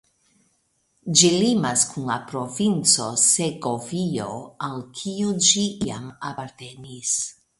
[1.19, 4.27] Ĝi limas kun la provinco Segovio
[4.69, 7.17] al kiu ĝi iam apartenis.